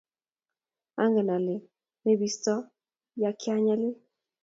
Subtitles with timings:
[1.01, 1.55] Angen ale
[2.03, 2.53] mebisto
[3.21, 3.95] ya kianyalil